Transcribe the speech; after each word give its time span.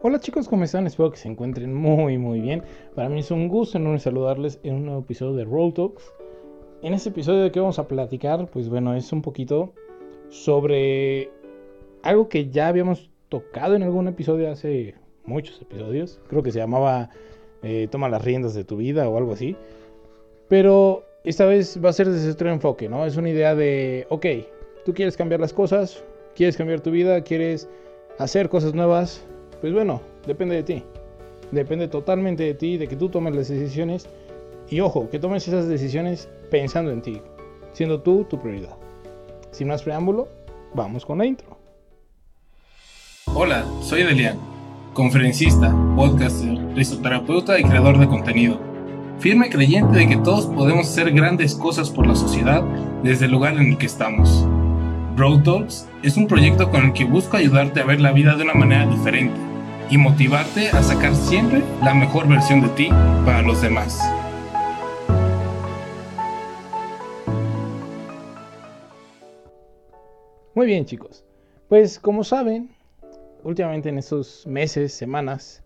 Hola 0.00 0.20
chicos, 0.20 0.48
¿cómo 0.48 0.62
están? 0.62 0.86
Espero 0.86 1.10
que 1.10 1.16
se 1.16 1.26
encuentren 1.26 1.74
muy 1.74 2.18
muy 2.18 2.40
bien. 2.40 2.62
Para 2.94 3.08
mí 3.08 3.18
es 3.18 3.32
un 3.32 3.48
gusto 3.48 3.78
enorme 3.78 3.98
saludarles 3.98 4.60
en 4.62 4.76
un 4.76 4.84
nuevo 4.84 5.00
episodio 5.00 5.34
de 5.34 5.44
Roll 5.44 5.74
Talks. 5.74 6.12
En 6.82 6.94
este 6.94 7.08
episodio 7.08 7.42
de 7.42 7.50
que 7.50 7.58
vamos 7.58 7.80
a 7.80 7.88
platicar, 7.88 8.46
pues 8.46 8.68
bueno, 8.68 8.94
es 8.94 9.12
un 9.12 9.22
poquito 9.22 9.72
sobre 10.28 11.32
algo 12.04 12.28
que 12.28 12.48
ya 12.48 12.68
habíamos 12.68 13.10
tocado 13.28 13.74
en 13.74 13.82
algún 13.82 14.06
episodio 14.06 14.52
hace 14.52 14.94
muchos 15.24 15.60
episodios. 15.60 16.20
Creo 16.28 16.44
que 16.44 16.52
se 16.52 16.60
llamaba 16.60 17.10
eh, 17.64 17.88
Toma 17.90 18.08
las 18.08 18.24
riendas 18.24 18.54
de 18.54 18.62
tu 18.62 18.76
vida 18.76 19.08
o 19.08 19.18
algo 19.18 19.32
así. 19.32 19.56
Pero 20.46 21.02
esta 21.24 21.44
vez 21.44 21.76
va 21.84 21.88
a 21.88 21.92
ser 21.92 22.08
desde 22.08 22.30
otro 22.30 22.48
enfoque, 22.50 22.88
¿no? 22.88 23.04
Es 23.04 23.16
una 23.16 23.30
idea 23.30 23.56
de, 23.56 24.06
ok, 24.10 24.26
tú 24.84 24.94
quieres 24.94 25.16
cambiar 25.16 25.40
las 25.40 25.52
cosas, 25.52 26.04
quieres 26.36 26.56
cambiar 26.56 26.82
tu 26.82 26.92
vida, 26.92 27.20
quieres 27.22 27.68
hacer 28.18 28.48
cosas 28.48 28.74
nuevas, 28.74 29.26
pues 29.60 29.72
bueno, 29.72 30.00
depende 30.26 30.56
de 30.56 30.62
ti. 30.62 30.82
Depende 31.50 31.88
totalmente 31.88 32.42
de 32.42 32.54
ti, 32.54 32.76
de 32.76 32.88
que 32.88 32.96
tú 32.96 33.08
tomes 33.08 33.34
las 33.34 33.48
decisiones. 33.48 34.08
Y 34.70 34.80
ojo, 34.80 35.08
que 35.10 35.18
tomes 35.18 35.48
esas 35.48 35.66
decisiones 35.66 36.28
pensando 36.50 36.90
en 36.90 37.02
ti, 37.02 37.20
siendo 37.72 38.00
tú 38.00 38.24
tu 38.24 38.38
prioridad. 38.38 38.76
Sin 39.50 39.68
más 39.68 39.82
preámbulo, 39.82 40.28
vamos 40.74 41.06
con 41.06 41.18
la 41.18 41.26
intro. 41.26 41.58
Hola, 43.34 43.64
soy 43.80 44.02
Delian, 44.02 44.38
conferencista, 44.92 45.74
podcaster, 45.96 46.58
risoterapeuta 46.74 47.58
y 47.58 47.64
creador 47.64 47.98
de 47.98 48.08
contenido. 48.08 48.58
Firme 49.18 49.48
creyente 49.48 49.98
de 49.98 50.08
que 50.08 50.16
todos 50.18 50.46
podemos 50.46 50.88
hacer 50.88 51.12
grandes 51.12 51.54
cosas 51.54 51.90
por 51.90 52.06
la 52.06 52.14
sociedad 52.14 52.62
desde 53.02 53.24
el 53.24 53.32
lugar 53.32 53.54
en 53.54 53.72
el 53.72 53.78
que 53.78 53.86
estamos. 53.86 54.46
Road 55.16 55.42
Talks 55.42 55.88
es 56.02 56.16
un 56.16 56.28
proyecto 56.28 56.70
con 56.70 56.84
el 56.84 56.92
que 56.92 57.04
busco 57.04 57.36
ayudarte 57.36 57.80
a 57.80 57.84
ver 57.84 58.00
la 58.00 58.12
vida 58.12 58.36
de 58.36 58.44
una 58.44 58.54
manera 58.54 58.86
diferente 58.86 59.47
y 59.90 59.98
motivarte 59.98 60.68
a 60.68 60.82
sacar 60.82 61.14
siempre 61.14 61.62
la 61.82 61.94
mejor 61.94 62.28
versión 62.28 62.60
de 62.60 62.68
ti 62.70 62.88
para 63.24 63.42
los 63.42 63.62
demás. 63.62 64.00
Muy 70.54 70.66
bien 70.66 70.84
chicos, 70.84 71.24
pues 71.68 71.98
como 71.98 72.24
saben, 72.24 72.70
últimamente 73.44 73.88
en 73.88 73.98
estos 73.98 74.46
meses, 74.46 74.92
semanas, 74.92 75.62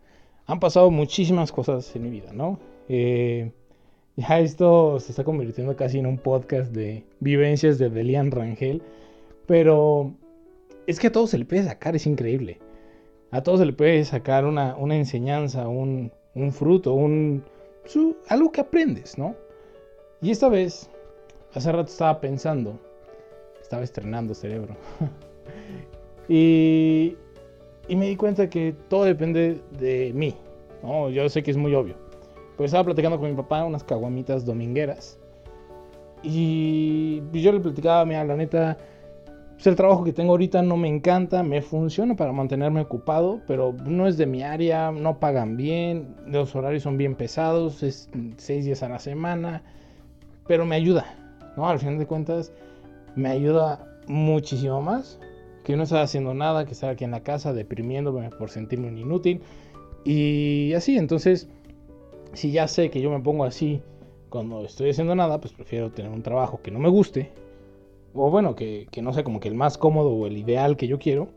han 0.47 0.61
pasado 0.61 0.91
muchísimas 0.91 1.51
cosas 1.51 1.95
en 1.97 2.03
mi 2.03 2.11
vida, 2.11 2.33
¿no? 2.33 2.59
Eh, 2.89 3.53
ya 4.17 4.41
esto 4.41 5.01
se 5.01 5.12
está 5.12 5.25
convirtiendo 5.25 5.75
casi 5.77 5.98
en 5.98 6.07
un 6.07 6.19
podcast 6.19 6.73
de 6.73 7.05
vivencias 7.20 7.79
de 7.79 7.89
Delian 7.89 8.31
Rangel 8.31 8.83
pero 9.47 10.14
es 10.86 10.98
que 10.98 11.09
a 11.09 11.12
todos 11.12 11.31
se 11.31 11.39
le 11.39 11.45
puede 11.45 11.64
sacar, 11.64 11.95
es 11.97 12.07
increíble. 12.07 12.59
A 13.33 13.43
todos 13.43 13.61
se 13.61 13.67
le 13.67 13.73
puede 13.73 14.05
sacar 14.05 14.45
una, 14.45 14.77
enseñanza, 14.95 15.67
un, 15.67 16.13
fruto, 16.53 16.93
un, 16.93 17.43
algo 18.29 18.53
que 18.53 18.61
aprendes, 18.61 19.17
¿no? 19.17 19.35
Y 20.21 20.31
esta 20.31 20.51
vez, 20.51 20.91
hace 21.55 21.73
rato 21.73 21.91
estaba 21.91 22.21
pensando, 22.21 22.79
estaba 23.61 23.83
estrenando 23.83 24.35
cerebro. 24.35 24.77
y, 26.29 27.17
y 27.89 27.97
me 27.97 28.07
di 28.07 28.17
cuenta 28.17 28.51
que 28.51 28.75
todo 28.89 29.05
depende 29.05 29.63
de 29.79 30.13
mí. 30.15 30.37
¿no? 30.83 31.09
Yo 31.09 31.27
sé 31.31 31.43
que 31.43 31.53
es 31.53 31.57
muy 31.57 31.75
obvio. 31.75 31.95
Pues 32.59 32.69
estaba 32.69 32.85
platicando 32.85 33.19
con 33.19 33.31
mi 33.31 33.37
papá 33.37 33.65
unas 33.65 33.83
caguamitas 33.83 34.45
domingueras. 34.45 35.19
Y 36.23 37.23
yo 37.33 37.51
le 37.51 37.61
platicaba, 37.61 38.05
mira, 38.05 38.25
la 38.25 38.37
neta, 38.37 38.77
pues, 39.55 39.67
el 39.67 39.77
trabajo 39.77 40.05
que 40.05 40.12
tengo 40.12 40.33
ahorita 40.33 40.62
no 40.62 40.77
me 40.77 40.89
encanta, 40.89 41.42
me 41.42 41.62
funciona 41.62 42.17
para 42.17 42.33
mantenerme 42.33 42.81
ocupado, 42.81 43.41
pero 43.47 43.75
no 43.84 44.08
es 44.08 44.17
de 44.17 44.27
mi 44.27 44.42
área, 44.42 44.91
no 44.91 45.20
pagan 45.20 45.56
bien, 45.56 46.17
los 46.27 46.55
horarios 46.56 46.83
son 46.83 46.97
bien 46.97 47.14
pesados, 47.14 47.83
es 47.83 48.11
seis 48.36 48.64
días 48.64 48.83
a 48.83 48.89
la 48.89 48.98
semana, 48.98 49.62
pero 50.47 50.64
me 50.64 50.77
ayuda, 50.77 51.07
¿no? 51.57 51.68
Al 51.68 51.79
final 51.79 51.98
de 51.98 52.07
cuentas, 52.07 52.52
me 53.14 53.29
ayuda 53.29 53.86
muchísimo 54.08 54.83
más 54.83 55.20
que 55.64 55.77
no 55.77 55.85
estar 55.85 56.02
haciendo 56.02 56.35
nada, 56.35 56.64
que 56.64 56.73
estar 56.73 56.91
aquí 56.91 57.05
en 57.05 57.12
la 57.12 57.23
casa 57.23 57.52
deprimiéndome 57.52 58.30
por 58.30 58.51
sentirme 58.51 58.89
un 58.89 58.98
inútil 58.98 59.42
y 60.05 60.73
así, 60.74 60.96
entonces, 60.96 61.48
si 62.33 62.51
ya 62.51 62.67
sé 62.67 62.91
que 62.91 63.01
yo 63.01 63.11
me 63.11 63.20
pongo 63.20 63.45
así 63.45 63.80
cuando 64.29 64.64
estoy 64.64 64.91
haciendo 64.91 65.14
nada, 65.14 65.41
pues 65.41 65.52
prefiero 65.52 65.91
tener 65.91 66.11
un 66.11 66.23
trabajo 66.23 66.61
que 66.62 66.70
no 66.70 66.79
me 66.79 66.89
guste 66.89 67.30
o 68.14 68.30
bueno, 68.30 68.55
que, 68.55 68.86
no 69.00 69.12
sé, 69.12 69.24
como 69.24 69.40
que 69.40 69.48
el 69.48 69.55
más 69.55 69.78
cómodo 69.78 70.11
o 70.11 70.27
el 70.27 70.36
ideal 70.36 70.77
que 70.77 70.86
yo 70.86 70.98
quiero, 70.98 71.28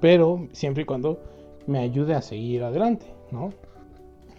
pero 0.00 0.48
siempre 0.52 0.82
y 0.82 0.86
cuando 0.86 1.20
me 1.66 1.78
ayude 1.78 2.14
a 2.14 2.22
seguir 2.22 2.62
adelante, 2.64 3.06
¿no? 3.30 3.50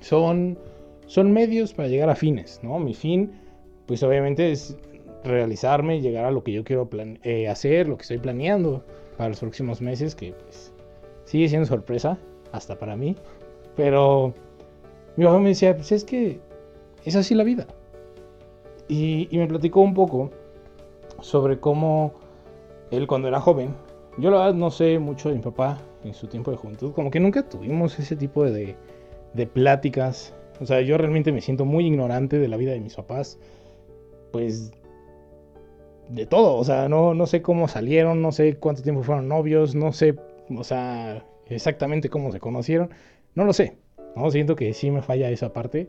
Son, 0.02 0.58
son 1.06 1.32
medios 1.32 1.74
para 1.74 1.88
llegar 1.88 2.10
a 2.10 2.16
fines, 2.16 2.60
¿no? 2.64 2.80
Mi 2.80 2.94
fin, 2.94 3.32
pues 3.86 4.04
obviamente 4.04 4.52
es 4.52 4.78
realizarme, 5.24 6.02
llegar 6.02 6.26
a 6.26 6.32
lo 6.32 6.44
que 6.44 6.52
yo 6.52 6.64
quiero 6.64 6.90
eh, 7.24 7.48
hacer, 7.48 7.88
lo 7.88 7.98
que 7.98 8.02
estoy 8.02 8.18
planeando 8.18 8.84
para 9.18 9.30
los 9.30 9.40
próximos 9.40 9.82
meses, 9.82 10.16
que 10.16 10.34
pues 10.34 10.74
sigue 11.26 11.48
siendo 11.48 11.68
sorpresa, 11.68 12.18
hasta 12.52 12.78
para 12.78 12.98
mí, 12.98 13.16
pero 13.76 14.34
mi 15.16 15.26
papá 15.26 15.40
me 15.40 15.50
decía, 15.50 15.76
pues 15.76 15.92
es 15.92 16.04
que 16.04 16.40
es 17.06 17.16
así 17.16 17.36
la 17.36 17.44
vida. 17.44 17.68
Y 18.90 19.30
me 19.32 19.48
platicó 19.48 19.80
un 19.80 19.94
poco 19.94 20.32
sobre 21.22 21.60
cómo 21.60 22.14
él 22.92 23.08
cuando 23.08 23.28
era 23.28 23.40
joven, 23.40 23.74
yo 24.18 24.30
la 24.30 24.38
verdad 24.38 24.54
no 24.54 24.72
sé 24.72 25.00
mucho 25.00 25.30
de 25.30 25.36
mi 25.36 25.42
papá 25.42 25.80
en 26.04 26.14
su 26.14 26.28
tiempo 26.28 26.52
de 26.52 26.58
juventud, 26.58 26.92
como 26.94 27.12
que 27.12 27.20
nunca 27.20 27.48
tuvimos 27.48 27.98
ese 28.00 28.16
tipo 28.16 28.44
de, 28.44 28.76
de 29.34 29.48
pláticas, 29.48 30.34
o 30.60 30.66
sea, 30.66 30.82
yo 30.82 30.98
realmente 30.98 31.32
me 31.32 31.42
siento 31.42 31.66
muy 31.66 31.88
ignorante 31.88 32.38
de 32.40 32.48
la 32.48 32.58
vida 32.58 32.74
de 32.74 32.82
mis 32.82 32.96
papás, 32.96 33.40
pues 34.32 34.72
de 36.10 36.26
todo, 36.26 36.58
o 36.58 36.64
sea, 36.64 36.90
no, 36.90 37.14
no 37.14 37.26
sé 37.26 37.42
cómo 37.42 37.68
salieron, 37.68 38.22
no 38.22 38.32
sé 38.32 38.58
cuánto 38.58 38.82
tiempo 38.82 39.04
fueron 39.04 39.28
novios, 39.28 39.76
no 39.76 39.94
sé, 39.94 40.16
o 40.56 40.64
sea, 40.64 41.26
exactamente 41.48 42.10
cómo 42.10 42.32
se 42.32 42.40
conocieron, 42.40 42.90
no 43.34 43.46
lo 43.46 43.54
sé, 43.54 43.78
no 44.16 44.30
siento 44.30 44.56
que 44.56 44.74
sí 44.74 44.92
me 44.92 45.02
falla 45.02 45.30
esa 45.30 45.54
parte, 45.54 45.88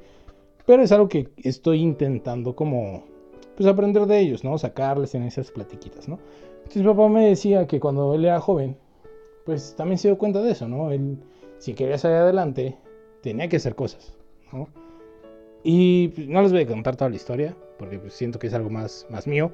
pero 0.64 0.82
es 0.82 0.92
algo 0.92 1.08
que 1.08 1.28
estoy 1.42 1.80
intentando 1.80 2.54
como 2.54 3.04
pues 3.56 3.68
aprender 3.68 4.06
de 4.06 4.20
ellos, 4.20 4.44
¿no? 4.44 4.56
Sacarles 4.58 5.14
en 5.14 5.22
esas 5.24 5.50
platiquitas, 5.50 6.08
¿no? 6.08 6.18
Entonces 6.58 6.84
papá 6.84 7.08
me 7.08 7.26
decía 7.26 7.66
que 7.66 7.80
cuando 7.80 8.14
él 8.14 8.24
era 8.24 8.40
joven, 8.40 8.76
pues 9.44 9.74
también 9.76 9.98
se 9.98 10.08
dio 10.08 10.18
cuenta 10.18 10.40
de 10.40 10.52
eso, 10.52 10.68
¿no? 10.68 10.90
Él, 10.90 11.18
si 11.58 11.74
quería 11.74 11.98
salir 11.98 12.18
adelante, 12.18 12.78
tenía 13.22 13.48
que 13.48 13.56
hacer 13.56 13.74
cosas, 13.74 14.14
¿no? 14.52 14.68
Y 15.64 16.08
pues, 16.08 16.28
no 16.28 16.42
les 16.42 16.52
voy 16.52 16.62
a 16.62 16.66
contar 16.66 16.96
toda 16.96 17.10
la 17.10 17.16
historia, 17.16 17.56
porque 17.78 17.98
pues, 17.98 18.14
siento 18.14 18.38
que 18.38 18.46
es 18.46 18.54
algo 18.54 18.70
más, 18.70 19.06
más 19.10 19.26
mío, 19.26 19.50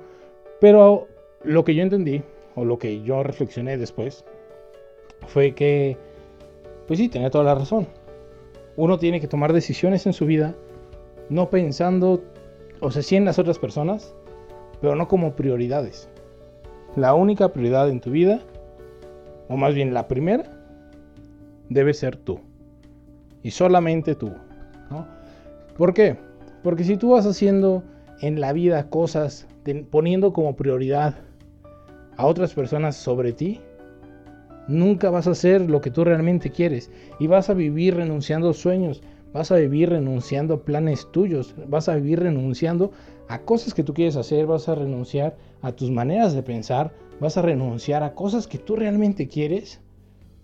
pero 0.60 1.08
lo 1.44 1.64
que 1.64 1.74
yo 1.74 1.82
entendí, 1.82 2.22
o 2.54 2.64
lo 2.64 2.78
que 2.78 3.02
yo 3.02 3.22
reflexioné 3.22 3.76
después, 3.76 4.24
fue 5.26 5.54
que, 5.54 5.96
pues 6.86 6.98
sí, 6.98 7.08
tenía 7.08 7.30
toda 7.30 7.44
la 7.44 7.54
razón. 7.54 7.86
Uno 8.76 8.98
tiene 8.98 9.20
que 9.20 9.28
tomar 9.28 9.52
decisiones 9.52 10.06
en 10.06 10.12
su 10.12 10.26
vida, 10.26 10.54
no 11.28 11.50
pensando 11.50 12.22
o 12.80 12.90
sea, 12.90 13.02
sí 13.02 13.18
las 13.20 13.38
otras 13.38 13.58
personas, 13.58 14.14
pero 14.80 14.94
no 14.94 15.08
como 15.08 15.34
prioridades. 15.34 16.08
La 16.96 17.14
única 17.14 17.52
prioridad 17.52 17.88
en 17.88 18.00
tu 18.00 18.10
vida, 18.10 18.40
o 19.48 19.56
más 19.56 19.74
bien 19.74 19.94
la 19.94 20.08
primera, 20.08 20.44
debe 21.68 21.94
ser 21.94 22.16
tú. 22.16 22.40
Y 23.42 23.50
solamente 23.50 24.14
tú. 24.14 24.32
¿no? 24.90 25.06
¿Por 25.76 25.94
qué? 25.94 26.16
Porque 26.62 26.84
si 26.84 26.96
tú 26.96 27.10
vas 27.10 27.26
haciendo 27.26 27.82
en 28.20 28.40
la 28.40 28.52
vida 28.52 28.90
cosas 28.90 29.46
poniendo 29.90 30.32
como 30.32 30.56
prioridad 30.56 31.14
a 32.16 32.26
otras 32.26 32.54
personas 32.54 32.96
sobre 32.96 33.32
ti, 33.32 33.60
nunca 34.66 35.10
vas 35.10 35.26
a 35.26 35.32
hacer 35.32 35.68
lo 35.70 35.80
que 35.80 35.90
tú 35.90 36.04
realmente 36.04 36.50
quieres 36.50 36.90
y 37.18 37.26
vas 37.26 37.50
a 37.50 37.54
vivir 37.54 37.96
renunciando 37.96 38.50
a 38.50 38.54
sueños, 38.54 39.02
Vas 39.32 39.52
a 39.52 39.56
vivir 39.56 39.90
renunciando 39.90 40.54
a 40.54 40.64
planes 40.64 41.06
tuyos, 41.12 41.54
vas 41.68 41.88
a 41.88 41.96
vivir 41.96 42.20
renunciando 42.20 42.92
a 43.28 43.40
cosas 43.40 43.74
que 43.74 43.84
tú 43.84 43.92
quieres 43.92 44.16
hacer, 44.16 44.46
vas 44.46 44.68
a 44.68 44.74
renunciar 44.74 45.36
a 45.60 45.72
tus 45.72 45.90
maneras 45.90 46.34
de 46.34 46.42
pensar, 46.42 46.92
vas 47.20 47.36
a 47.36 47.42
renunciar 47.42 48.02
a 48.02 48.14
cosas 48.14 48.46
que 48.46 48.58
tú 48.58 48.76
realmente 48.76 49.28
quieres, 49.28 49.80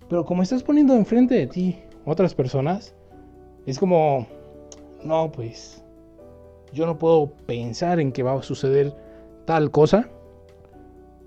pero 0.08 0.24
como 0.24 0.42
estás 0.42 0.62
poniendo 0.62 0.94
enfrente 0.94 1.34
de 1.34 1.46
ti 1.46 1.78
otras 2.04 2.34
personas, 2.34 2.94
es 3.66 3.78
como, 3.78 4.26
no, 5.02 5.32
pues 5.32 5.82
yo 6.72 6.84
no 6.86 6.98
puedo 6.98 7.32
pensar 7.46 8.00
en 8.00 8.12
que 8.12 8.22
va 8.22 8.34
a 8.34 8.42
suceder 8.42 8.94
tal 9.46 9.70
cosa 9.70 10.08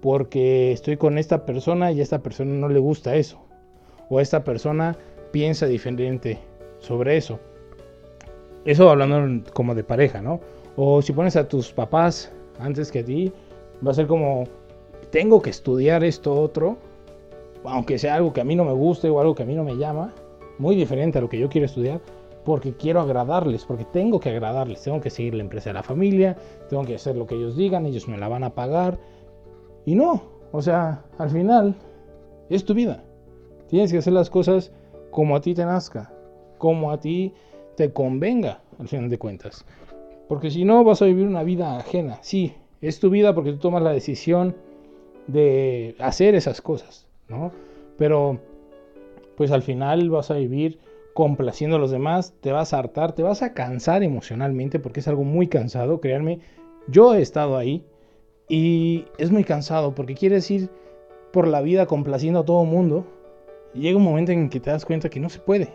porque 0.01 0.71
estoy 0.71 0.97
con 0.97 1.17
esta 1.17 1.45
persona 1.45 1.91
y 1.91 1.99
a 1.99 2.03
esta 2.03 2.21
persona 2.21 2.53
no 2.53 2.69
le 2.69 2.79
gusta 2.79 3.15
eso, 3.15 3.39
o 4.09 4.19
esta 4.19 4.43
persona 4.43 4.95
piensa 5.31 5.65
diferente 5.65 6.37
sobre 6.79 7.17
eso. 7.17 7.39
Eso 8.67 8.89
hablando 8.89 9.49
como 9.53 9.73
de 9.73 9.83
pareja, 9.85 10.21
¿no? 10.21 10.41
O 10.75 11.01
si 11.01 11.13
pones 11.13 11.37
a 11.37 11.47
tus 11.47 11.71
papás 11.71 12.29
antes 12.59 12.91
que 12.91 12.99
a 12.99 13.05
ti, 13.05 13.31
va 13.85 13.91
a 13.91 13.93
ser 13.93 14.07
como, 14.07 14.43
tengo 15.09 15.41
que 15.41 15.51
estudiar 15.51 16.03
esto 16.03 16.33
otro, 16.33 16.75
aunque 17.63 17.97
sea 17.97 18.15
algo 18.15 18.33
que 18.33 18.41
a 18.41 18.43
mí 18.43 18.57
no 18.57 18.65
me 18.65 18.73
guste 18.73 19.09
o 19.09 19.21
algo 19.21 19.33
que 19.35 19.43
a 19.43 19.45
mí 19.45 19.55
no 19.55 19.63
me 19.63 19.77
llama, 19.77 20.13
muy 20.59 20.75
diferente 20.75 21.17
a 21.17 21.21
lo 21.21 21.29
que 21.29 21.39
yo 21.39 21.47
quiero 21.47 21.63
estudiar, 21.63 22.01
porque 22.43 22.73
quiero 22.73 22.99
agradarles, 22.99 23.63
porque 23.63 23.85
tengo 23.85 24.19
que 24.19 24.31
agradarles, 24.31 24.83
tengo 24.83 24.99
que 24.99 25.11
seguir 25.11 25.35
la 25.35 25.43
empresa 25.43 25.69
de 25.69 25.75
la 25.75 25.83
familia, 25.83 26.35
tengo 26.67 26.83
que 26.83 26.95
hacer 26.95 27.15
lo 27.15 27.25
que 27.25 27.35
ellos 27.35 27.55
digan, 27.55 27.85
ellos 27.85 28.09
me 28.09 28.17
la 28.17 28.27
van 28.27 28.43
a 28.43 28.53
pagar. 28.53 28.99
Y 29.85 29.95
no, 29.95 30.23
o 30.51 30.61
sea, 30.61 31.05
al 31.17 31.29
final 31.29 31.73
es 32.49 32.65
tu 32.65 32.73
vida. 32.73 33.01
Tienes 33.69 33.93
que 33.93 33.99
hacer 33.99 34.11
las 34.11 34.29
cosas 34.29 34.73
como 35.09 35.37
a 35.37 35.41
ti 35.41 35.53
te 35.53 35.63
nazca, 35.63 36.11
como 36.57 36.91
a 36.91 36.99
ti 36.99 37.33
te 37.77 37.93
convenga, 37.93 38.59
al 38.79 38.87
final 38.87 39.07
de 39.07 39.19
cuentas. 39.19 39.63
Porque 40.27 40.49
si 40.49 40.65
no, 40.65 40.83
vas 40.83 41.01
a 41.01 41.05
vivir 41.05 41.27
una 41.27 41.43
vida 41.43 41.77
ajena. 41.77 42.17
Sí, 42.21 42.53
es 42.81 42.99
tu 42.99 43.11
vida 43.11 43.35
porque 43.35 43.53
tú 43.53 43.59
tomas 43.59 43.83
la 43.83 43.93
decisión 43.93 44.55
de 45.27 45.95
hacer 45.99 46.33
esas 46.33 46.59
cosas, 46.59 47.07
¿no? 47.29 47.51
Pero, 47.97 48.39
pues 49.37 49.51
al 49.51 49.61
final 49.61 50.09
vas 50.09 50.31
a 50.31 50.35
vivir 50.35 50.79
complaciendo 51.13 51.75
a 51.75 51.79
los 51.79 51.91
demás, 51.91 52.33
te 52.41 52.51
vas 52.51 52.73
a 52.73 52.79
hartar, 52.79 53.13
te 53.13 53.21
vas 53.21 53.43
a 53.43 53.53
cansar 53.53 54.01
emocionalmente 54.01 54.79
porque 54.79 54.99
es 54.99 55.07
algo 55.07 55.23
muy 55.23 55.47
cansado, 55.47 56.01
créanme. 56.01 56.39
Yo 56.87 57.13
he 57.13 57.21
estado 57.21 57.57
ahí 57.57 57.85
y 58.49 59.05
es 59.19 59.31
muy 59.31 59.43
cansado 59.43 59.93
porque 59.93 60.15
quieres 60.15 60.49
ir 60.49 60.69
por 61.31 61.47
la 61.47 61.61
vida 61.61 61.85
complaciendo 61.85 62.39
a 62.39 62.45
todo 62.45 62.65
mundo 62.65 63.05
y 63.75 63.81
llega 63.81 63.97
un 63.97 64.03
momento 64.03 64.31
en 64.31 64.49
que 64.49 64.59
te 64.59 64.71
das 64.71 64.85
cuenta 64.85 65.09
que 65.09 65.19
no 65.19 65.29
se 65.29 65.39
puede. 65.39 65.69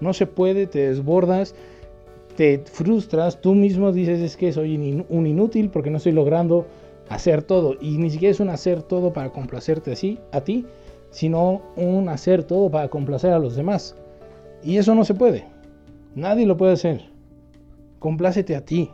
No 0.00 0.12
se 0.12 0.26
puede, 0.26 0.66
te 0.66 0.88
desbordas, 0.88 1.54
te 2.36 2.58
frustras, 2.64 3.40
tú 3.40 3.54
mismo 3.54 3.92
dices 3.92 4.20
es 4.20 4.36
que 4.36 4.52
soy 4.52 5.04
un 5.08 5.26
inútil 5.26 5.70
porque 5.70 5.90
no 5.90 5.98
estoy 5.98 6.12
logrando 6.12 6.66
hacer 7.08 7.42
todo. 7.42 7.76
Y 7.80 7.98
ni 7.98 8.10
siquiera 8.10 8.32
es 8.32 8.40
un 8.40 8.50
hacer 8.50 8.82
todo 8.82 9.12
para 9.12 9.30
complacerte 9.30 9.92
a 10.32 10.40
ti, 10.40 10.66
sino 11.10 11.62
un 11.76 12.08
hacer 12.08 12.44
todo 12.44 12.70
para 12.70 12.88
complacer 12.88 13.32
a 13.32 13.38
los 13.38 13.54
demás. 13.54 13.94
Y 14.62 14.78
eso 14.78 14.94
no 14.94 15.04
se 15.04 15.14
puede. 15.14 15.46
Nadie 16.14 16.46
lo 16.46 16.56
puede 16.56 16.72
hacer. 16.72 17.10
Complácete 17.98 18.56
a 18.56 18.64
ti, 18.64 18.90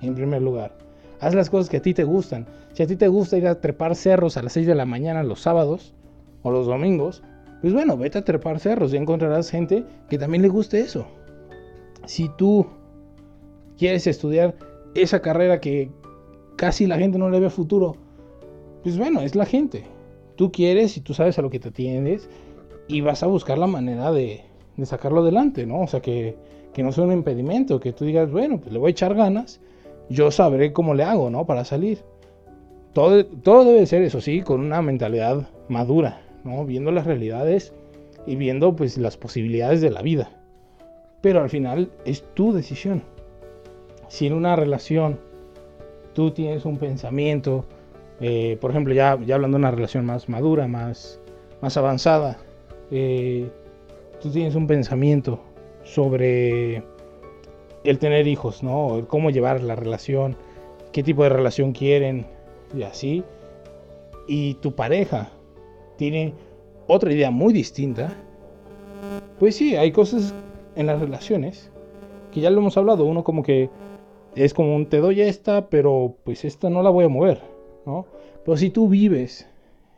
en 0.00 0.14
primer 0.14 0.42
lugar. 0.42 0.76
Haz 1.20 1.34
las 1.34 1.50
cosas 1.50 1.68
que 1.68 1.76
a 1.76 1.82
ti 1.82 1.94
te 1.94 2.04
gustan. 2.04 2.46
Si 2.72 2.82
a 2.82 2.86
ti 2.86 2.96
te 2.96 3.08
gusta 3.08 3.36
ir 3.36 3.46
a 3.46 3.60
trepar 3.60 3.94
cerros 3.94 4.36
a 4.36 4.42
las 4.42 4.54
6 4.54 4.66
de 4.66 4.74
la 4.74 4.86
mañana 4.86 5.22
los 5.22 5.40
sábados 5.40 5.94
o 6.42 6.50
los 6.50 6.66
domingos, 6.66 7.22
pues 7.62 7.72
bueno, 7.72 7.96
vete 7.96 8.18
a 8.18 8.24
trepar 8.24 8.58
cerros 8.58 8.92
y 8.92 8.96
encontrarás 8.96 9.48
gente 9.48 9.84
que 10.10 10.18
también 10.18 10.42
le 10.42 10.48
guste 10.48 10.80
eso. 10.80 11.06
Si 12.06 12.28
tú 12.36 12.66
quieres 13.78 14.08
estudiar 14.08 14.56
esa 14.96 15.22
carrera 15.22 15.60
que 15.60 15.88
casi 16.56 16.86
la 16.86 16.98
gente 16.98 17.18
no 17.18 17.30
le 17.30 17.38
ve 17.38 17.50
futuro, 17.50 17.96
pues 18.82 18.98
bueno, 18.98 19.20
es 19.20 19.36
la 19.36 19.46
gente. 19.46 19.84
Tú 20.34 20.50
quieres 20.50 20.96
y 20.96 21.02
tú 21.02 21.14
sabes 21.14 21.38
a 21.38 21.42
lo 21.42 21.50
que 21.50 21.60
te 21.60 21.68
atiendes 21.68 22.28
y 22.88 23.00
vas 23.00 23.22
a 23.22 23.28
buscar 23.28 23.58
la 23.58 23.68
manera 23.68 24.10
de, 24.10 24.40
sacarlo 24.82 25.20
adelante, 25.20 25.64
¿no? 25.64 25.82
O 25.82 25.86
sea, 25.86 26.00
que, 26.00 26.34
que, 26.74 26.82
no 26.82 26.90
sea 26.90 27.04
un 27.04 27.12
impedimento, 27.12 27.78
que 27.78 27.92
tú 27.92 28.04
digas, 28.04 28.28
bueno, 28.32 28.58
pues 28.58 28.72
le 28.72 28.80
voy 28.80 28.88
a 28.88 28.90
echar 28.90 29.14
ganas, 29.14 29.60
yo 30.08 30.32
sabré 30.32 30.72
cómo 30.72 30.94
le 30.94 31.04
hago, 31.04 31.30
¿no? 31.30 31.46
Para 31.46 31.64
salir. 31.64 32.00
Todo, 32.92 33.24
todo 33.24 33.64
debe 33.64 33.86
ser, 33.86 34.02
eso 34.02 34.20
sí, 34.20 34.42
con 34.42 34.60
una 34.60 34.82
mentalidad 34.82 35.48
madura, 35.68 36.22
Viendo 36.44 36.90
las 36.90 37.06
realidades 37.06 37.72
y 38.26 38.36
viendo 38.36 38.74
pues 38.74 38.98
las 38.98 39.16
posibilidades 39.16 39.80
de 39.80 39.90
la 39.90 40.02
vida. 40.02 40.30
Pero 41.20 41.40
al 41.40 41.50
final 41.50 41.90
es 42.04 42.24
tu 42.34 42.52
decisión. 42.52 43.02
Si 44.08 44.26
en 44.26 44.34
una 44.34 44.56
relación 44.56 45.18
tú 46.12 46.30
tienes 46.32 46.64
un 46.64 46.78
pensamiento, 46.78 47.64
eh, 48.20 48.58
por 48.60 48.70
ejemplo, 48.70 48.92
ya, 48.92 49.18
ya 49.24 49.36
hablando 49.36 49.56
de 49.56 49.60
una 49.62 49.70
relación 49.70 50.04
más 50.04 50.28
madura, 50.28 50.66
más, 50.68 51.20
más 51.60 51.76
avanzada, 51.76 52.38
eh, 52.90 53.48
tú 54.20 54.30
tienes 54.30 54.54
un 54.54 54.66
pensamiento 54.66 55.40
sobre 55.84 56.82
el 57.84 57.98
tener 57.98 58.26
hijos, 58.26 58.62
¿no? 58.62 59.04
Cómo 59.08 59.30
llevar 59.30 59.62
la 59.62 59.74
relación, 59.74 60.36
qué 60.92 61.02
tipo 61.02 61.22
de 61.22 61.30
relación 61.30 61.72
quieren 61.72 62.26
y 62.76 62.82
así. 62.82 63.24
Y 64.28 64.54
tu 64.54 64.74
pareja 64.74 65.30
tiene 65.96 66.34
otra 66.86 67.12
idea 67.12 67.30
muy 67.30 67.52
distinta, 67.52 68.12
pues 69.38 69.56
sí, 69.56 69.76
hay 69.76 69.92
cosas 69.92 70.34
en 70.76 70.86
las 70.86 71.00
relaciones 71.00 71.70
que 72.32 72.40
ya 72.40 72.50
lo 72.50 72.60
hemos 72.60 72.76
hablado. 72.76 73.04
Uno 73.04 73.24
como 73.24 73.42
que 73.42 73.70
es 74.34 74.54
como 74.54 74.74
un 74.74 74.86
te 74.86 74.98
doy 74.98 75.20
esta, 75.20 75.68
pero 75.68 76.16
pues 76.24 76.44
esta 76.44 76.70
no 76.70 76.82
la 76.82 76.90
voy 76.90 77.04
a 77.04 77.08
mover, 77.08 77.40
¿no? 77.86 78.06
Pero 78.44 78.56
si 78.56 78.70
tú 78.70 78.88
vives 78.88 79.48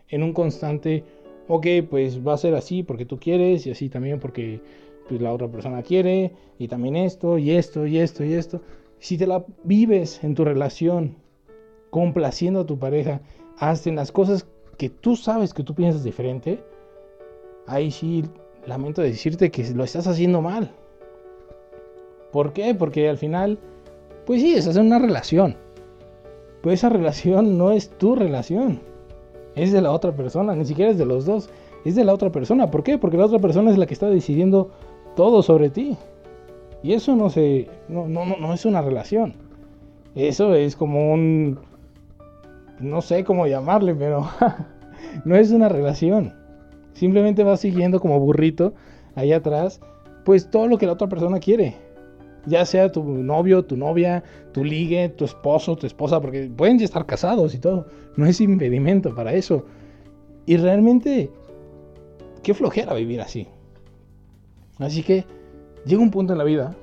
en 0.09 0.23
un 0.23 0.33
constante, 0.33 1.05
ok, 1.49 1.67
pues 1.89 2.27
va 2.27 2.35
a 2.35 2.39
ser 2.39 2.55
así 2.55 2.83
porque 2.83 3.07
tú 3.07 3.19
quieres 3.19 3.67
y 3.67 3.71
así 3.71 3.89
también 3.89 4.21
porque 4.21 4.61
pues, 5.09 5.21
la 5.21 5.33
otra 5.33 5.49
persona 5.49 5.83
quiere 5.83 6.33
y 6.59 6.69
también 6.69 6.97
esto 6.97 7.39
y 7.39 7.53
esto 7.53 7.87
y 7.87 7.99
esto 7.99 8.25
y 8.25 8.35
esto. 8.35 8.61
Si 8.99 9.19
te 9.19 9.27
la 9.27 9.45
vives 9.63 10.23
en 10.25 10.35
tu 10.35 10.45
relación 10.45 11.17
complaciendo 11.91 12.61
a 12.61 12.67
tu 12.67 12.79
pareja, 12.79 13.21
hacen 13.59 13.97
las 13.97 14.11
cosas 14.11 14.49
que 14.77 14.91
tú 14.91 15.17
sabes 15.17 15.55
que 15.55 15.63
tú 15.63 15.75
piensas 15.75 16.05
diferente, 16.05 16.63
ahí 17.67 17.91
sí 17.91 18.25
lamento 18.67 19.03
decirte 19.03 19.51
que 19.51 19.65
lo 19.75 19.85
estás 19.85 20.07
haciendo 20.07 20.41
mal. 20.41 20.73
¿Por 22.33 22.53
qué? 22.53 22.75
Porque 22.75 23.09
al 23.09 23.19
final, 23.19 23.59
pues 24.27 24.41
sí, 24.41 24.55
es 24.55 24.67
hacer 24.67 24.83
una 24.83 24.99
relación. 24.99 25.57
Pues 26.63 26.81
esa 26.81 26.89
relación 26.89 27.59
no 27.59 27.71
es 27.71 27.91
tu 27.91 28.17
relación. 28.17 28.81
Es 29.55 29.73
de 29.73 29.81
la 29.81 29.93
otra 29.93 30.17
persona, 30.17 30.55
ni 30.55 30.65
siquiera 30.65 30.91
es 30.91 30.99
de 30.99 31.07
los 31.07 31.27
dos. 31.27 31.49
Es 31.85 31.95
de 31.95 32.05
la 32.05 32.15
otra 32.15 32.33
persona. 32.33 32.71
¿Por 32.71 32.83
qué? 32.83 32.99
Porque 32.99 33.19
la 33.19 33.27
otra 33.27 33.39
persona 33.39 33.71
es 33.71 33.79
la 33.79 33.87
que 33.87 33.95
está 33.95 34.09
decidiendo 34.09 34.71
todo 35.15 35.43
sobre 35.43 35.71
ti. 35.71 35.97
Y 36.83 36.95
eso 36.95 37.15
no 37.15 37.31
se. 37.31 37.69
No, 37.89 38.09
no, 38.09 38.25
no 38.25 38.53
es 38.53 38.65
una 38.65 38.83
relación. 38.83 39.35
Eso 40.15 40.55
es 40.55 40.77
como 40.77 41.13
un 41.13 41.59
no 42.85 43.03
sé 43.03 43.25
cómo 43.25 43.47
llamarle, 43.47 43.95
pero 43.95 44.29
no 45.25 45.37
es 45.37 45.51
una 45.51 45.69
relación. 45.69 46.35
Simplemente 46.93 47.43
vas 47.43 47.61
siguiendo 47.61 48.01
como 48.01 48.21
burrito 48.21 48.75
ahí 49.15 49.33
atrás, 49.33 49.81
pues 50.25 50.51
todo 50.51 50.69
lo 50.69 50.79
que 50.79 50.87
la 50.87 50.93
otra 50.93 51.09
persona 51.09 51.41
quiere. 51.41 51.77
Ya 52.47 52.65
sea 52.67 52.93
tu 52.93 53.03
novio, 53.03 53.65
tu 53.65 53.77
novia, 53.77 54.23
tu 54.53 54.65
ligue, 54.65 55.09
tu 55.09 55.25
esposo, 55.25 55.77
tu 55.77 55.87
esposa, 55.87 56.21
porque 56.21 56.51
pueden 56.55 56.79
ya 56.79 56.85
estar 56.85 57.07
casados 57.07 57.55
y 57.55 57.59
todo. 57.59 57.87
No 58.17 58.27
es 58.27 58.41
impedimento 58.41 59.15
para 59.15 59.33
eso. 59.33 59.65
Y 60.47 60.59
realmente, 60.59 61.31
qué 62.43 62.53
flojera 62.53 62.93
vivir 62.95 63.23
así. 63.23 63.49
Así 64.79 65.03
que 65.03 65.25
llega 65.87 66.03
un 66.03 66.11
punto 66.11 66.35
en 66.35 66.39
la 66.39 66.45
vida 66.45 66.77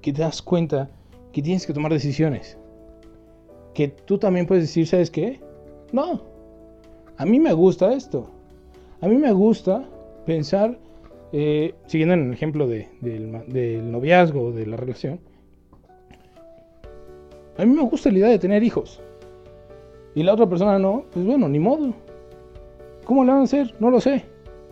que 0.00 0.12
te 0.12 0.22
das 0.22 0.42
cuenta 0.42 0.90
que 1.32 1.42
tienes 1.42 1.66
que 1.66 1.72
tomar 1.72 1.92
decisiones 1.92 2.56
que 3.74 3.88
tú 3.88 4.18
también 4.18 4.46
puedes 4.46 4.64
decir, 4.64 4.86
¿sabes 4.86 5.10
qué? 5.10 5.40
No, 5.92 6.22
a 7.16 7.26
mí 7.26 7.38
me 7.38 7.52
gusta 7.52 7.92
esto. 7.92 8.30
A 9.00 9.08
mí 9.08 9.16
me 9.16 9.32
gusta 9.32 9.88
pensar, 10.24 10.78
eh, 11.32 11.74
siguiendo 11.86 12.14
en 12.14 12.28
el 12.28 12.32
ejemplo 12.32 12.66
de, 12.66 12.88
del, 13.00 13.90
noviazgo, 13.90 14.52
de 14.52 14.66
la 14.66 14.76
relación, 14.76 15.20
a 17.56 17.64
mí 17.64 17.72
me 17.72 17.82
gusta 17.82 18.10
la 18.10 18.18
idea 18.18 18.28
de 18.28 18.38
tener 18.38 18.62
hijos. 18.62 19.00
Y 20.14 20.22
la 20.22 20.32
otra 20.32 20.48
persona 20.48 20.78
no, 20.78 21.04
pues 21.12 21.24
bueno, 21.24 21.48
ni 21.48 21.58
modo. 21.58 21.92
¿Cómo 23.04 23.24
le 23.24 23.32
van 23.32 23.40
a 23.40 23.44
hacer? 23.44 23.74
No 23.78 23.90
lo 23.90 24.00
sé. 24.00 24.24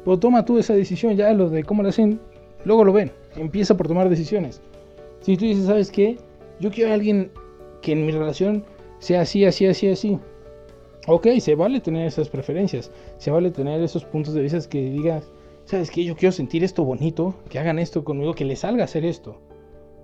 Pero 0.04 0.18
toma 0.18 0.44
tú 0.44 0.58
esa 0.58 0.74
decisión, 0.74 1.14
ya 1.16 1.32
lo 1.32 1.48
de 1.48 1.62
cómo 1.62 1.82
le 1.82 1.90
hacen, 1.90 2.20
luego 2.64 2.84
lo 2.84 2.92
ven. 2.92 3.12
Empieza 3.36 3.76
por 3.76 3.86
tomar 3.86 4.08
decisiones. 4.08 4.60
Si 5.20 5.36
tú 5.36 5.44
dices, 5.44 5.66
¿sabes 5.66 5.90
qué? 5.90 6.18
Yo 6.58 6.70
quiero 6.70 6.90
a 6.90 6.94
alguien 6.94 7.30
que 7.82 7.92
en 7.92 8.06
mi 8.06 8.12
relación 8.12 8.64
sea 9.02 9.22
así, 9.22 9.44
así, 9.44 9.66
así, 9.66 9.88
así. 9.88 10.18
Ok, 11.08 11.26
se 11.40 11.56
vale 11.56 11.80
tener 11.80 12.06
esas 12.06 12.28
preferencias, 12.28 12.92
se 13.18 13.32
vale 13.32 13.50
tener 13.50 13.82
esos 13.82 14.04
puntos 14.04 14.32
de 14.32 14.42
vista 14.42 14.60
que 14.68 14.80
digas, 14.80 15.28
¿sabes 15.64 15.90
qué? 15.90 16.04
Yo 16.04 16.14
quiero 16.14 16.30
sentir 16.30 16.62
esto 16.62 16.84
bonito, 16.84 17.34
que 17.50 17.58
hagan 17.58 17.80
esto 17.80 18.04
conmigo, 18.04 18.32
que 18.32 18.44
les 18.44 18.60
salga 18.60 18.84
hacer 18.84 19.04
esto. 19.04 19.40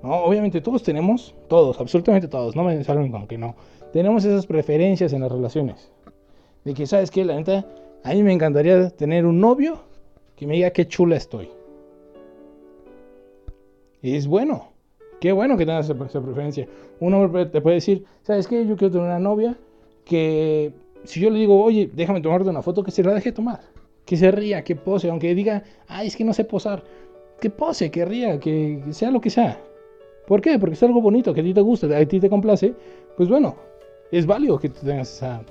No, 0.02 0.17
obviamente 0.25 0.61
todos 0.61 0.83
tenemos, 0.83 1.37
todos, 1.47 1.81
absolutamente 1.81 2.26
todos, 2.26 2.57
no 2.57 2.64
me 2.64 2.83
salgan 2.83 3.12
con 3.12 3.28
que 3.28 3.38
no. 3.38 3.55
Tenemos 3.93 4.25
esas 4.25 4.47
preferencias 4.47 5.12
en 5.12 5.21
las 5.21 5.31
relaciones. 5.31 5.93
De 6.64 6.75
que, 6.75 6.85
¿sabes 6.85 7.12
qué? 7.12 7.25
La 7.25 7.37
neta, 7.37 7.69
a 8.02 8.14
mí 8.14 8.25
me 8.25 8.33
encantaría 8.33 8.90
tener 8.90 9.26
un 9.26 9.38
novio 9.38 9.78
que 10.35 10.49
me 10.49 10.55
diga 10.55 10.71
qué 10.71 10.88
chula 10.88 11.14
estoy. 11.14 11.50
Y 14.02 14.17
es 14.17 14.26
bueno. 14.26 14.73
Qué 15.21 15.33
bueno 15.33 15.57
que 15.57 15.67
tengas 15.67 15.91
esa, 15.91 16.23
preferencia. 16.23 16.69
Un 17.01 17.15
hombre 17.15 17.47
te 17.47 17.61
puede 17.61 17.77
decir, 17.77 18.05
¿sabes 18.23 18.47
qué? 18.47 18.67
Yo 18.67 18.77
quiero 18.77 18.93
tener 18.93 19.07
una 19.07 19.19
novia 19.19 19.57
que 20.05 20.73
si 21.05 21.21
yo 21.21 21.31
le 21.31 21.39
digo, 21.39 21.63
oye, 21.63 21.91
déjame 21.93 22.21
tomarte 22.21 22.49
una 22.49 22.63
foto, 22.63 22.83
que 22.83 22.91
se 22.91 23.03
la 23.03 23.15
deje 23.15 23.33
tomar. 23.33 23.61
Que 24.05 24.17
se 24.17 24.31
ría, 24.31 24.63
que 24.63 24.77
pose, 24.77 25.11
aunque 25.11 25.35
diga, 25.35 25.65
ay, 25.89 26.07
es 26.09 26.17
que 26.17 26.25
no 26.25 26.33
sé 26.33 26.45
posar. 26.45 26.85
Que 27.41 27.51
pose, 27.51 27.91
que 27.91 28.05
ría, 28.05 28.39
que, 28.39 28.83
sea 28.91 29.11
lo 29.11 29.21
que 29.21 29.31
sea. 29.31 29.61
¿Por 30.27 30.41
qué? 30.41 30.59
Porque 30.59 30.75
es 30.75 30.83
algo 30.83 31.01
bonito, 31.01 31.35
que 31.35 31.41
a 31.41 31.45
ti 31.45 31.53
te 31.53 31.61
gusta, 31.61 31.87
a 31.87 32.07
ti 32.07 32.21
te 32.21 32.31
complace. 32.31 32.75
Pues 33.17 33.29
bueno, 33.29 33.57
es 34.13 34.25
válido 34.25 34.59
que 34.59 34.69
tú 34.69 34.81
tengas 34.85 35.13
esa, 35.13 35.43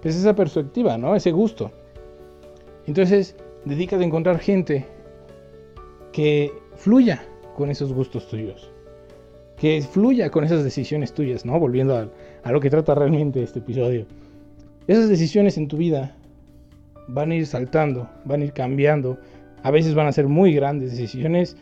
pues 0.00 0.16
esa 0.16 0.34
perspectiva, 0.34 0.96
¿no? 0.96 1.14
Ese 1.14 1.30
gusto. 1.30 1.70
Entonces, 2.86 3.36
dedícate 3.64 4.02
a 4.02 4.06
encontrar 4.06 4.38
gente 4.38 4.86
que 6.12 6.52
fluya 6.74 7.26
con 7.56 7.70
esos 7.70 7.92
gustos 7.92 8.28
tuyos. 8.28 8.73
Que 9.56 9.80
fluya 9.82 10.30
con 10.30 10.44
esas 10.44 10.64
decisiones 10.64 11.12
tuyas, 11.12 11.44
¿no? 11.44 11.58
Volviendo 11.58 12.10
a, 12.44 12.52
lo 12.52 12.60
que 12.60 12.70
trata 12.70 12.94
realmente 12.94 13.42
este 13.42 13.60
episodio. 13.60 14.06
Esas 14.86 15.08
decisiones 15.08 15.56
en 15.56 15.68
tu 15.68 15.76
vida 15.76 16.16
van 17.08 17.30
a 17.30 17.36
ir 17.36 17.46
saltando, 17.46 18.08
van 18.24 18.42
a 18.42 18.44
ir 18.44 18.52
cambiando. 18.52 19.18
A 19.62 19.70
veces 19.70 19.94
van 19.94 20.06
a 20.06 20.12
ser 20.12 20.28
muy 20.28 20.52
grandes 20.52 20.90
decisiones, 20.90 21.56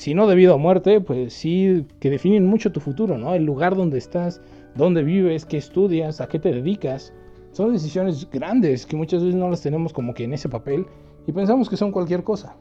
si 0.00 0.14
no 0.14 0.26
debido 0.26 0.54
a 0.54 0.56
muerte, 0.56 1.02
pues 1.02 1.34
sí 1.34 1.84
que 1.98 2.08
definen 2.08 2.46
mucho 2.46 2.72
tu 2.72 2.80
futuro, 2.80 3.18
¿no? 3.18 3.34
El 3.34 3.44
lugar 3.44 3.76
donde 3.76 3.98
estás, 3.98 4.40
dónde 4.74 5.02
vives, 5.02 5.44
qué 5.44 5.58
estudias, 5.58 6.22
a 6.22 6.26
qué 6.26 6.38
te 6.38 6.52
dedicas. 6.52 7.12
Son 7.52 7.70
decisiones 7.70 8.26
grandes 8.30 8.86
que 8.86 8.96
muchas 8.96 9.22
veces 9.22 9.38
no 9.38 9.50
las 9.50 9.60
tenemos 9.60 9.92
como 9.92 10.14
que 10.14 10.24
en 10.24 10.32
ese 10.32 10.48
papel 10.48 10.86
y 11.26 11.32
pensamos 11.32 11.68
que 11.68 11.76
son 11.76 11.92
cualquier 11.92 12.24
cosa. 12.24 12.56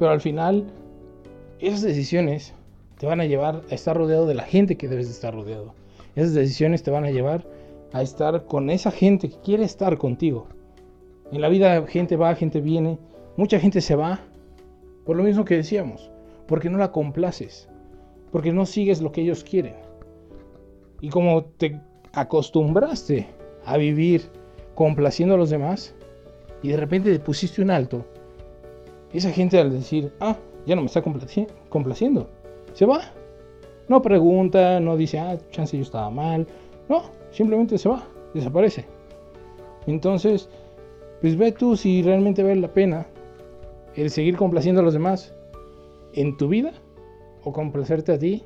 Pero 0.00 0.10
al 0.10 0.20
final, 0.20 0.64
esas 1.60 1.82
decisiones 1.82 2.52
te 3.02 3.08
van 3.08 3.20
a 3.20 3.26
llevar 3.26 3.62
a 3.68 3.74
estar 3.74 3.96
rodeado 3.96 4.26
de 4.26 4.34
la 4.34 4.44
gente 4.44 4.76
que 4.76 4.86
debes 4.86 5.08
de 5.08 5.12
estar 5.14 5.34
rodeado. 5.34 5.74
Esas 6.14 6.34
decisiones 6.34 6.84
te 6.84 6.92
van 6.92 7.04
a 7.04 7.10
llevar 7.10 7.44
a 7.92 8.00
estar 8.00 8.46
con 8.46 8.70
esa 8.70 8.92
gente 8.92 9.28
que 9.28 9.40
quiere 9.40 9.64
estar 9.64 9.98
contigo. 9.98 10.46
En 11.32 11.40
la 11.40 11.48
vida 11.48 11.84
gente 11.88 12.14
va, 12.14 12.32
gente 12.36 12.60
viene, 12.60 13.00
mucha 13.36 13.58
gente 13.58 13.80
se 13.80 13.96
va, 13.96 14.20
por 15.04 15.16
lo 15.16 15.24
mismo 15.24 15.44
que 15.44 15.56
decíamos, 15.56 16.12
porque 16.46 16.70
no 16.70 16.78
la 16.78 16.92
complaces, 16.92 17.68
porque 18.30 18.52
no 18.52 18.66
sigues 18.66 19.02
lo 19.02 19.10
que 19.10 19.22
ellos 19.22 19.42
quieren. 19.42 19.74
Y 21.00 21.08
como 21.08 21.42
te 21.42 21.80
acostumbraste 22.12 23.26
a 23.64 23.78
vivir 23.78 24.30
complaciendo 24.76 25.34
a 25.34 25.38
los 25.38 25.50
demás 25.50 25.92
y 26.62 26.68
de 26.68 26.76
repente 26.76 27.10
te 27.10 27.18
pusiste 27.18 27.62
un 27.62 27.72
alto, 27.72 28.06
esa 29.12 29.32
gente 29.32 29.58
al 29.58 29.72
decir, 29.72 30.12
ah, 30.20 30.36
ya 30.66 30.76
no 30.76 30.82
me 30.82 30.86
está 30.86 31.02
complaciendo, 31.02 32.30
se 32.72 32.86
va. 32.86 33.00
No 33.88 34.00
pregunta, 34.00 34.80
no 34.80 34.96
dice, 34.96 35.18
ah, 35.18 35.38
chance 35.50 35.76
yo 35.76 35.82
estaba 35.82 36.10
mal. 36.10 36.46
No, 36.88 37.02
simplemente 37.30 37.78
se 37.78 37.88
va, 37.88 38.06
desaparece. 38.34 38.84
Entonces, 39.86 40.48
pues 41.20 41.36
ve 41.36 41.52
tú 41.52 41.76
si 41.76 42.02
realmente 42.02 42.42
vale 42.42 42.56
la 42.56 42.72
pena 42.72 43.06
el 43.96 44.10
seguir 44.10 44.36
complaciendo 44.36 44.80
a 44.80 44.84
los 44.84 44.94
demás 44.94 45.34
en 46.14 46.36
tu 46.36 46.48
vida 46.48 46.72
o 47.44 47.52
complacerte 47.52 48.12
a 48.12 48.18
ti 48.18 48.42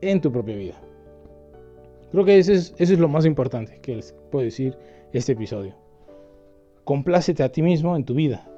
en 0.00 0.20
tu 0.20 0.30
propia 0.32 0.56
vida. 0.56 0.80
Creo 2.12 2.24
que 2.24 2.38
eso 2.38 2.52
es, 2.52 2.74
eso 2.78 2.92
es 2.92 2.98
lo 2.98 3.08
más 3.08 3.26
importante 3.26 3.78
que 3.80 3.96
les 3.96 4.12
puedo 4.30 4.44
decir 4.44 4.76
este 5.12 5.32
episodio. 5.32 5.74
Complácete 6.84 7.42
a 7.42 7.52
ti 7.52 7.62
mismo 7.62 7.96
en 7.96 8.04
tu 8.04 8.14
vida, 8.14 8.48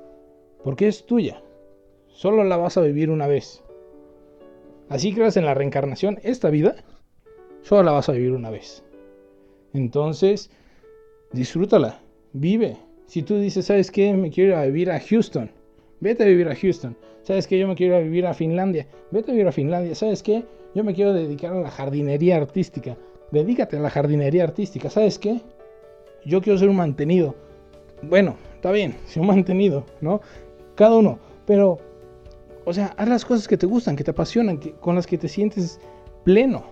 porque 0.62 0.86
es 0.86 1.04
tuya. 1.04 1.42
Solo 2.08 2.44
la 2.44 2.56
vas 2.56 2.76
a 2.76 2.82
vivir 2.82 3.10
una 3.10 3.26
vez. 3.26 3.62
Así 4.90 5.14
creas 5.14 5.36
en 5.36 5.46
la 5.46 5.54
reencarnación, 5.54 6.18
esta 6.24 6.50
vida, 6.50 6.74
solo 7.62 7.84
la 7.84 7.92
vas 7.92 8.08
a 8.08 8.12
vivir 8.12 8.32
una 8.32 8.50
vez. 8.50 8.82
Entonces, 9.72 10.50
disfrútala, 11.32 12.00
vive. 12.32 12.76
Si 13.06 13.22
tú 13.22 13.38
dices, 13.38 13.66
¿sabes 13.66 13.92
qué? 13.92 14.12
Me 14.14 14.30
quiero 14.30 14.50
ir 14.50 14.56
a 14.56 14.66
vivir 14.66 14.90
a 14.90 14.98
Houston. 14.98 15.48
Vete 16.00 16.24
a 16.24 16.26
vivir 16.26 16.48
a 16.48 16.56
Houston. 16.56 16.96
¿Sabes 17.22 17.46
qué? 17.46 17.60
Yo 17.60 17.68
me 17.68 17.76
quiero 17.76 17.94
ir 17.94 18.00
a 18.00 18.04
vivir 18.04 18.26
a 18.26 18.34
Finlandia. 18.34 18.88
Vete 19.12 19.30
a 19.30 19.34
vivir 19.34 19.46
a 19.46 19.52
Finlandia. 19.52 19.94
¿Sabes 19.94 20.24
qué? 20.24 20.44
Yo 20.74 20.82
me 20.82 20.92
quiero 20.92 21.12
dedicar 21.12 21.52
a 21.52 21.60
la 21.60 21.70
jardinería 21.70 22.36
artística. 22.36 22.96
Dedícate 23.30 23.76
a 23.76 23.80
la 23.80 23.90
jardinería 23.90 24.42
artística. 24.42 24.90
¿Sabes 24.90 25.20
qué? 25.20 25.40
Yo 26.26 26.42
quiero 26.42 26.58
ser 26.58 26.68
un 26.68 26.76
mantenido. 26.76 27.36
Bueno, 28.02 28.34
está 28.56 28.72
bien, 28.72 28.96
ser 29.06 29.20
un 29.20 29.28
mantenido, 29.28 29.86
¿no? 30.00 30.20
Cada 30.74 30.96
uno. 30.96 31.20
Pero, 31.46 31.78
o 32.70 32.72
sea, 32.72 32.94
haz 32.96 33.08
las 33.08 33.24
cosas 33.24 33.48
que 33.48 33.56
te 33.56 33.66
gustan, 33.66 33.96
que 33.96 34.04
te 34.04 34.12
apasionan, 34.12 34.58
que, 34.58 34.70
con 34.74 34.94
las 34.94 35.04
que 35.04 35.18
te 35.18 35.26
sientes 35.26 35.80
pleno. 36.24 36.62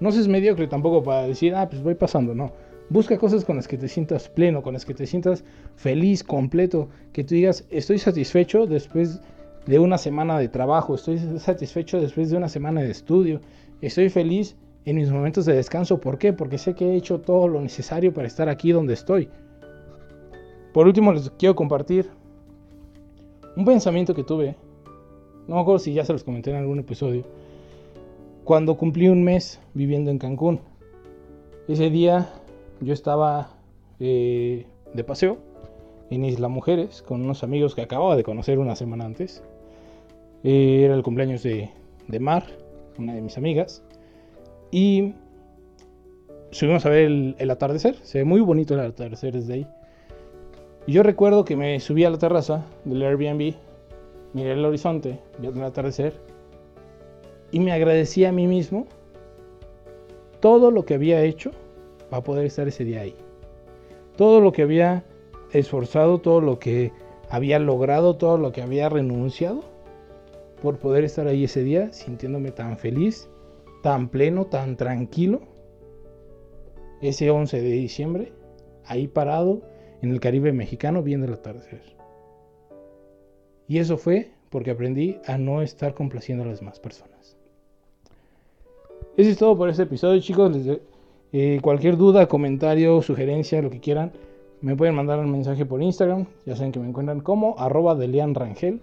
No 0.00 0.10
seas 0.10 0.26
mediocre 0.26 0.66
tampoco 0.66 1.04
para 1.04 1.22
decir, 1.22 1.54
ah, 1.54 1.68
pues 1.68 1.82
voy 1.84 1.94
pasando, 1.94 2.34
no. 2.34 2.52
Busca 2.88 3.16
cosas 3.16 3.44
con 3.44 3.54
las 3.54 3.68
que 3.68 3.78
te 3.78 3.86
sientas 3.86 4.28
pleno, 4.28 4.60
con 4.60 4.74
las 4.74 4.84
que 4.84 4.92
te 4.92 5.06
sientas 5.06 5.44
feliz, 5.76 6.24
completo, 6.24 6.88
que 7.12 7.22
tú 7.22 7.36
digas, 7.36 7.64
estoy 7.70 7.98
satisfecho 7.98 8.66
después 8.66 9.20
de 9.66 9.78
una 9.78 9.98
semana 9.98 10.36
de 10.36 10.48
trabajo, 10.48 10.96
estoy 10.96 11.20
satisfecho 11.38 12.00
después 12.00 12.30
de 12.30 12.36
una 12.36 12.48
semana 12.48 12.80
de 12.80 12.90
estudio, 12.90 13.40
estoy 13.82 14.08
feliz 14.08 14.56
en 14.84 14.96
mis 14.96 15.12
momentos 15.12 15.44
de 15.44 15.54
descanso. 15.54 16.00
¿Por 16.00 16.18
qué? 16.18 16.32
Porque 16.32 16.58
sé 16.58 16.74
que 16.74 16.86
he 16.86 16.96
hecho 16.96 17.20
todo 17.20 17.46
lo 17.46 17.60
necesario 17.60 18.12
para 18.12 18.26
estar 18.26 18.48
aquí 18.48 18.72
donde 18.72 18.94
estoy. 18.94 19.28
Por 20.72 20.88
último, 20.88 21.12
les 21.12 21.30
quiero 21.38 21.54
compartir 21.54 22.10
un 23.56 23.64
pensamiento 23.64 24.12
que 24.12 24.24
tuve. 24.24 24.56
No 25.50 25.56
me 25.56 25.62
acuerdo 25.62 25.80
si 25.80 25.92
ya 25.92 26.04
se 26.04 26.12
los 26.12 26.22
comenté 26.22 26.50
en 26.50 26.58
algún 26.58 26.78
episodio. 26.78 27.24
Cuando 28.44 28.76
cumplí 28.76 29.08
un 29.08 29.24
mes 29.24 29.58
viviendo 29.74 30.12
en 30.12 30.18
Cancún. 30.20 30.60
Ese 31.66 31.90
día 31.90 32.32
yo 32.80 32.92
estaba 32.92 33.56
eh, 33.98 34.66
de 34.94 35.02
paseo 35.02 35.38
en 36.08 36.24
Isla 36.24 36.46
Mujeres 36.46 37.02
con 37.02 37.22
unos 37.22 37.42
amigos 37.42 37.74
que 37.74 37.82
acababa 37.82 38.14
de 38.14 38.22
conocer 38.22 38.60
una 38.60 38.76
semana 38.76 39.04
antes. 39.06 39.42
Eh, 40.44 40.82
era 40.84 40.94
el 40.94 41.02
cumpleaños 41.02 41.42
de, 41.42 41.68
Mar, 42.20 42.44
una 42.96 43.14
de 43.14 43.20
mis 43.20 43.36
amigas. 43.36 43.82
Y 44.70 45.14
subimos 46.52 46.86
a 46.86 46.90
ver 46.90 47.06
el, 47.36 47.50
atardecer. 47.50 47.96
Se 48.04 48.18
ve 48.18 48.24
muy 48.24 48.40
bonito 48.40 48.74
el 48.74 48.80
atardecer 48.82 49.34
desde 49.34 49.54
ahí. 49.54 49.66
Y 50.86 50.92
yo 50.92 51.02
recuerdo 51.02 51.44
que 51.44 51.56
me 51.56 51.80
subí 51.80 52.04
a 52.04 52.10
la 52.10 52.18
terraza 52.18 52.66
del 52.84 53.02
Airbnb, 53.02 53.56
miré 54.32 54.52
el 54.52 54.64
horizonte, 54.64 55.20
vi 55.38 55.48
el 55.48 55.62
atardecer. 55.62 56.14
Y 57.52 57.60
me 57.60 57.72
agradecí 57.72 58.24
a 58.24 58.32
mí 58.32 58.46
mismo 58.46 58.86
todo 60.40 60.70
lo 60.70 60.84
que 60.84 60.94
había 60.94 61.22
hecho 61.22 61.50
para 62.08 62.22
poder 62.22 62.46
estar 62.46 62.68
ese 62.68 62.84
día 62.84 63.00
ahí. 63.00 63.14
Todo 64.16 64.40
lo 64.40 64.52
que 64.52 64.62
había 64.62 65.04
esforzado, 65.52 66.18
todo 66.18 66.40
lo 66.40 66.58
que 66.58 66.92
había 67.28 67.58
logrado, 67.58 68.16
todo 68.16 68.38
lo 68.38 68.52
que 68.52 68.62
había 68.62 68.88
renunciado 68.88 69.62
por 70.62 70.78
poder 70.78 71.04
estar 71.04 71.26
ahí 71.26 71.44
ese 71.44 71.62
día 71.62 71.92
sintiéndome 71.92 72.50
tan 72.50 72.76
feliz, 72.76 73.28
tan 73.82 74.08
pleno, 74.08 74.46
tan 74.46 74.76
tranquilo. 74.76 75.40
Ese 77.00 77.30
11 77.30 77.62
de 77.62 77.70
diciembre, 77.70 78.32
ahí 78.84 79.08
parado 79.08 79.62
en 80.02 80.10
el 80.10 80.20
Caribe 80.20 80.52
mexicano 80.52 81.02
viendo 81.02 81.26
el 81.26 81.34
atardecer. 81.34 81.99
Y 83.70 83.78
eso 83.78 83.96
fue 83.96 84.32
porque 84.50 84.72
aprendí 84.72 85.18
a 85.28 85.38
no 85.38 85.62
estar 85.62 85.94
complaciendo 85.94 86.42
a 86.42 86.48
las 86.48 86.58
demás 86.58 86.80
personas. 86.80 87.36
Eso 89.16 89.30
es 89.30 89.38
todo 89.38 89.56
por 89.56 89.68
este 89.68 89.84
episodio, 89.84 90.20
chicos. 90.20 90.56
Eh, 91.32 91.60
cualquier 91.62 91.96
duda, 91.96 92.26
comentario, 92.26 93.00
sugerencia, 93.00 93.62
lo 93.62 93.70
que 93.70 93.78
quieran, 93.78 94.10
me 94.60 94.74
pueden 94.74 94.96
mandar 94.96 95.20
un 95.20 95.30
mensaje 95.30 95.66
por 95.66 95.80
Instagram. 95.80 96.26
Ya 96.46 96.56
saben 96.56 96.72
que 96.72 96.80
me 96.80 96.88
encuentran 96.88 97.20
como 97.20 97.56
arroba 97.60 97.94
Rangel. 97.94 98.80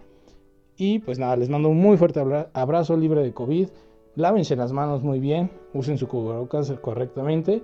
Y 0.78 1.00
pues 1.00 1.20
nada, 1.20 1.36
les 1.36 1.50
mando 1.50 1.68
un 1.68 1.80
muy 1.80 1.98
fuerte 1.98 2.22
abrazo 2.54 2.96
libre 2.96 3.22
de 3.24 3.34
COVID. 3.34 3.68
Lávense 4.16 4.56
las 4.56 4.72
manos 4.72 5.04
muy 5.04 5.20
bien, 5.20 5.50
usen 5.74 5.98
su 5.98 6.08
cubrebocas 6.08 6.72
correctamente 6.80 7.62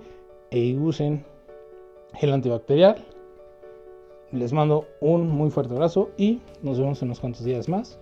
e 0.50 0.76
usen 0.76 1.24
gel 2.12 2.34
antibacterial. 2.34 3.02
Les 4.32 4.52
mando 4.52 4.86
un 5.00 5.28
muy 5.28 5.50
fuerte 5.50 5.74
abrazo 5.74 6.10
y 6.16 6.40
nos 6.62 6.78
vemos 6.78 7.00
en 7.02 7.08
unos 7.08 7.20
cuantos 7.20 7.44
días 7.44 7.68
más 7.68 7.98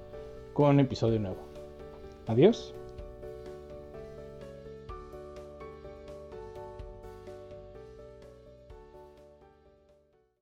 con 0.53 0.71
un 0.71 0.81
episodio 0.81 1.19
nuevo. 1.19 1.39
Adiós. 2.27 2.75